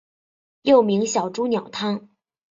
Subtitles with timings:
[0.63, 2.09] 又名小朱鸟汤。